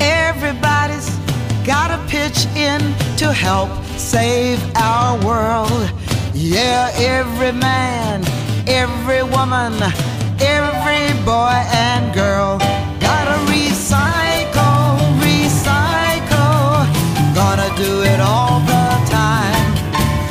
Everybody's 0.00 1.08
gotta 1.64 2.02
pitch 2.08 2.46
in 2.56 2.80
to 3.16 3.32
help 3.32 3.70
save 3.96 4.60
our 4.76 5.24
world. 5.24 5.90
Yeah, 6.34 6.90
every 6.96 7.52
man, 7.52 8.22
every 8.66 9.22
woman, 9.22 9.74
every 10.40 11.12
boy 11.24 11.58
and 11.72 12.14
girl 12.14 12.58
gotta 13.00 13.38
recycle, 13.50 14.98
recycle. 15.20 16.86
Gonna 17.34 17.70
do 17.76 18.02
it 18.02 18.20
all 18.20 18.60
the 18.60 18.86
time. 19.10 19.74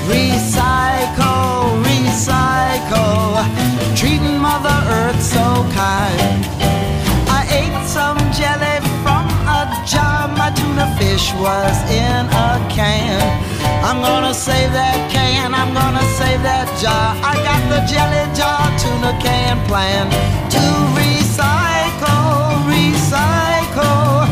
Recycle, 0.08 1.84
recycle. 1.84 3.44
Treating 3.96 4.38
Mother 4.38 4.78
Earth 4.88 5.22
so 5.22 5.46
kind. 5.74 6.46
I 7.28 7.42
ate 7.52 7.88
some 7.88 8.18
jelly 8.32 8.80
from 9.04 9.28
a 9.48 9.62
jar. 9.86 10.28
My 10.38 10.52
tuna 10.52 10.88
fish 10.98 11.34
was 11.34 11.78
in 11.92 12.26
a 12.28 12.68
can. 12.70 13.51
I'm 13.84 14.00
gonna 14.00 14.34
save 14.34 14.72
that 14.74 15.10
can. 15.12 15.54
I'm 15.54 15.74
gonna 15.74 16.06
save 16.18 16.42
that 16.44 16.70
jar. 16.78 17.18
I 17.26 17.34
got 17.42 17.62
the 17.74 17.82
jelly 17.90 18.26
jar 18.38 18.62
tuna 18.78 19.14
can 19.18 19.58
plan 19.66 20.06
to 20.54 20.64
recycle, 20.94 22.62
recycle. 22.70 24.30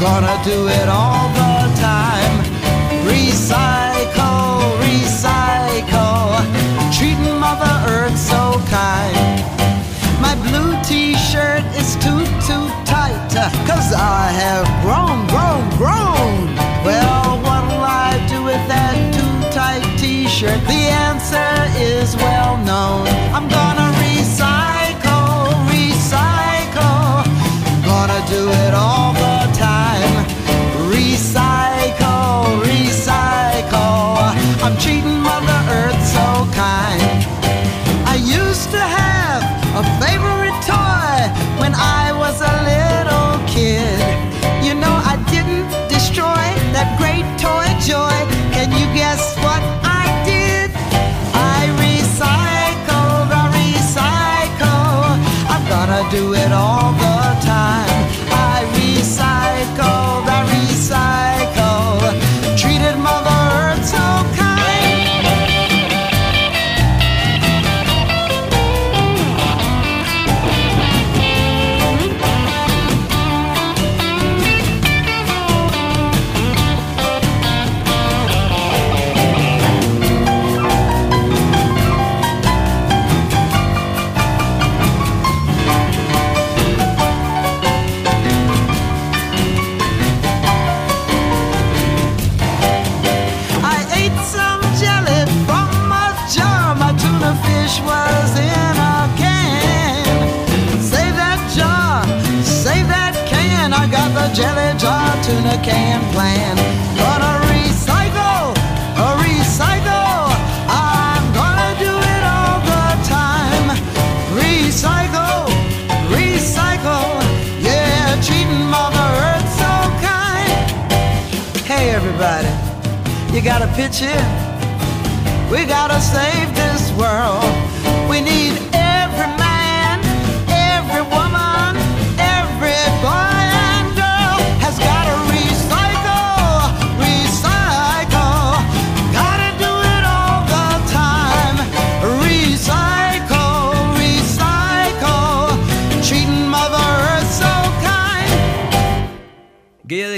Gonna 0.00 0.36
do 0.44 0.68
it 0.68 0.88
all 0.88 1.28
the 1.36 1.68
time. 1.76 2.34
Recycle, 3.04 4.80
recycle. 4.80 6.40
Treating 6.96 7.38
Mother 7.38 7.74
Earth 7.92 8.16
so 8.16 8.58
kind. 8.72 9.36
My 10.20 10.34
blue 10.48 10.72
t-shirt 10.82 11.64
is 11.76 11.94
too, 11.96 12.24
too 12.48 12.66
tight 12.88 13.28
Cause 13.68 13.92
I 13.92 14.32
have 14.32 14.66
grown, 14.82 15.26
grown, 15.28 15.68
grown 15.76 16.56
Well, 16.84 17.25
t-shirt? 20.36 20.60
The 20.66 20.82
answer 21.08 21.52
is 21.80 22.14
well 22.16 22.56
known. 22.58 23.06
I'm 23.32 23.48
gonna 23.48 23.88
recycle, 24.04 25.48
recycle. 25.72 27.24
Gonna 27.84 28.20
do 28.28 28.42
it 28.64 28.74
all 28.74 29.12
the 29.14 29.38
time. 29.56 30.14
Recycle, 30.92 32.60
recycle. 32.68 34.16
I'm 34.64 34.76
treating 34.78 35.20
Mother 35.20 35.60
Earth 35.80 36.02
so 36.16 36.26
kind. 36.52 37.18
I 38.06 38.16
used 38.16 38.70
to 38.70 38.82
have 39.00 39.42
a 39.80 39.84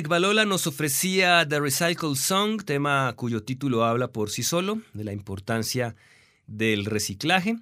Balola 0.09 0.47
nos 0.47 0.67
ofrecía 0.67 1.47
The 1.47 1.61
Recycle 1.61 2.17
Song, 2.17 2.63
tema 2.65 3.13
cuyo 3.15 3.43
título 3.43 3.85
habla 3.85 4.09
por 4.09 4.31
sí 4.31 4.43
solo 4.43 4.81
de 4.95 5.05
la 5.05 5.13
importancia 5.13 5.97
del 6.47 6.87
reciclaje. 6.87 7.59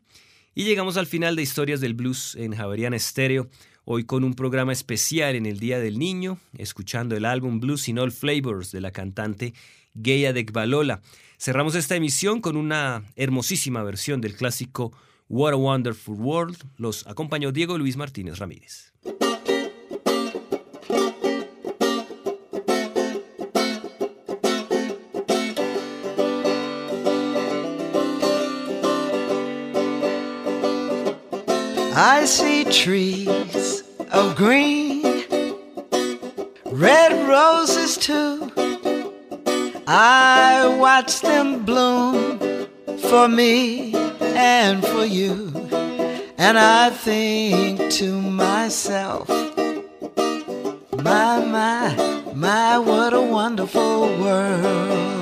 Y 0.55 0.63
llegamos 0.63 0.97
al 0.97 1.09
final 1.09 1.35
de 1.35 1.43
Historias 1.43 1.81
del 1.81 1.95
Blues 1.95 2.37
en 2.37 2.55
Javeriana 2.55 2.95
Estéreo, 2.95 3.49
hoy 3.85 4.05
con 4.05 4.23
un 4.23 4.35
programa 4.35 4.73
especial 4.73 5.35
en 5.35 5.45
el 5.45 5.59
Día 5.59 5.81
del 5.81 5.99
Niño, 5.99 6.39
escuchando 6.57 7.17
el 7.17 7.25
álbum 7.25 7.59
Blues 7.59 7.89
in 7.89 7.99
All 7.99 8.13
Flavors 8.13 8.71
de 8.71 8.81
la 8.81 8.93
cantante 8.93 9.53
Gaya 9.95 10.33
de 10.33 10.45
Balola. 10.45 11.03
Cerramos 11.39 11.75
esta 11.75 11.97
emisión 11.97 12.41
con 12.41 12.57
una 12.57 13.03
hermosísima 13.17 13.83
versión 13.83 14.21
del 14.21 14.37
clásico 14.37 14.93
What 15.29 15.55
a 15.55 15.57
Wonderful 15.57 16.15
World. 16.15 16.59
Los 16.77 17.09
acompañó 17.09 17.51
Diego 17.51 17.77
Luis 17.77 17.97
Martínez 17.97 18.39
Ramírez. 18.39 18.93
I 31.99 32.27
see 32.27 32.63
trees 32.65 33.83
of 34.13 34.37
green, 34.37 35.03
red 36.67 37.27
roses 37.27 37.97
too. 37.97 38.53
I 39.87 40.77
watch 40.79 41.23
them 41.23 41.65
bloom 41.65 42.39
for 42.99 43.29
me 43.29 43.95
and 44.21 44.87
for 44.87 45.07
you. 45.07 45.51
And 46.37 46.59
I 46.59 46.91
think 46.91 47.91
to 47.93 48.21
myself, 48.21 49.31
my, 51.03 51.43
my, 51.47 51.97
my, 52.35 52.77
what 52.77 53.15
a 53.15 53.23
wonderful 53.23 54.01
world. 54.21 55.17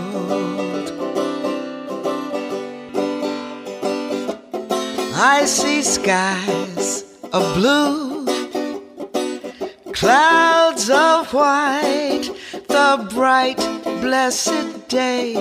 I 5.17 5.45
see 5.45 5.81
skies 5.83 7.05
of 7.33 7.55
blue, 7.55 8.27
clouds 9.93 10.91
of 10.91 11.33
white, 11.33 12.29
the 12.67 13.07
bright, 13.15 13.59
blessed 14.01 14.89
day, 14.89 15.37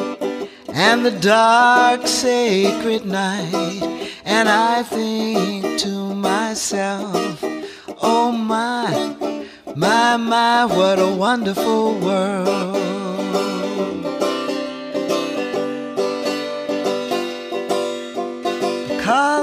and 0.67 1.03
the 1.03 1.17
dark, 1.19 2.05
sacred 2.05 3.07
night. 3.07 4.11
And 4.25 4.47
I 4.47 4.83
think 4.83 5.79
to 5.79 6.13
myself, 6.13 7.43
oh 8.03 8.31
my, 8.31 8.91
my, 9.75 10.17
my, 10.17 10.65
what 10.65 10.99
a 10.99 11.07
wonderful 11.07 11.99
world. 11.99 12.83
colors 19.03 19.42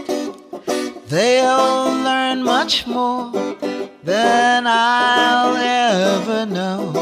They'll 1.11 1.91
learn 2.05 2.41
much 2.41 2.87
more 2.87 3.33
than 4.01 4.63
I'll 4.65 5.57
ever 5.57 6.45
know. 6.45 6.93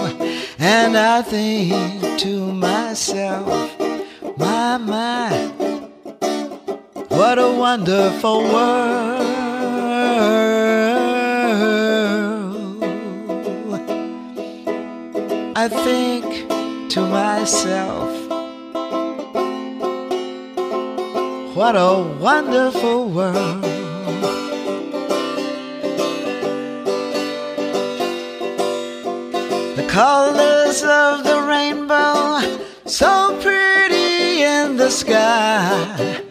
And 0.57 0.97
I 0.97 1.21
think 1.21 2.19
to 2.21 2.51
myself, 2.51 3.47
my, 4.35 4.77
my, 4.77 5.29
what 7.09 7.37
a 7.37 7.51
wonderful 7.51 8.39
world. 8.45 9.21
I 15.55 15.67
think 15.69 16.49
to 16.93 17.01
myself, 17.01 18.09
what 21.55 21.75
a 21.75 22.17
wonderful 22.19 23.09
world. 23.09 23.78
Colors 29.89 30.83
of 30.83 31.23
the 31.23 31.41
rainbow, 31.47 32.39
so 32.85 33.35
pretty 33.41 34.43
in 34.43 34.77
the 34.77 34.89
sky, 34.89 36.21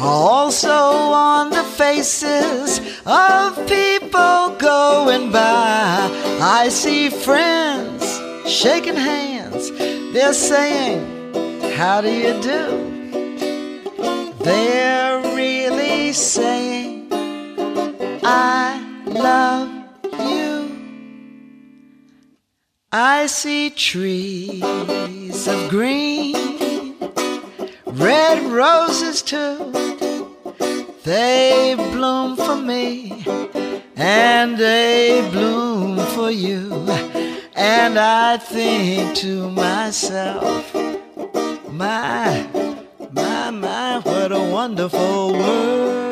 also 0.00 0.70
on 0.70 1.50
the 1.50 1.64
faces 1.64 2.78
of 3.04 3.56
people 3.66 4.54
going 4.56 5.32
by. 5.32 6.08
I 6.40 6.68
see 6.70 7.08
friends 7.08 8.04
shaking 8.46 8.94
hands, 8.94 9.72
they're 10.12 10.32
saying, 10.32 11.02
How 11.74 12.00
do 12.00 12.10
you 12.10 12.40
do? 12.40 12.64
They're 14.44 15.20
really 15.34 16.12
saying, 16.12 17.08
I 18.22 18.80
love 19.06 19.71
I 22.94 23.24
see 23.24 23.70
trees 23.70 25.48
of 25.48 25.70
green, 25.70 26.94
red 27.86 28.42
roses 28.52 29.22
too. 29.22 29.72
They 31.02 31.74
bloom 31.74 32.36
for 32.36 32.56
me, 32.56 33.24
and 33.96 34.58
they 34.58 35.26
bloom 35.32 35.96
for 36.08 36.30
you. 36.30 36.70
And 37.56 37.98
I 37.98 38.36
think 38.36 39.16
to 39.16 39.50
myself, 39.50 40.74
my, 41.70 42.46
my, 43.10 43.50
my, 43.50 44.00
what 44.00 44.32
a 44.32 44.38
wonderful 44.38 45.32
world. 45.32 46.11